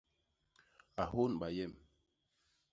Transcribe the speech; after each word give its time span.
A 1.03 1.05
hônba 1.11 1.47
yem! 1.57 1.73